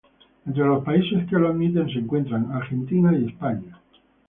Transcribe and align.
Entre 0.47 0.65
los 0.65 0.83
países 0.83 1.29
que 1.29 1.35
lo 1.37 1.49
admiten 1.49 1.85
se 1.93 1.99
encuentran 1.99 2.51
Argentina 2.51 3.13
y 3.15 3.27
España. 3.27 3.79